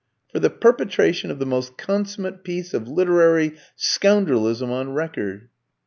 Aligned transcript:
"For 0.31 0.39
the 0.39 0.49
perpetration 0.49 1.29
of 1.29 1.37
the 1.37 1.45
most 1.45 1.77
consummate 1.77 2.43
piece 2.43 2.73
of 2.73 2.87
literary 2.87 3.53
scoundrelism 3.75 4.71
on 4.71 4.93
record." 4.95 5.49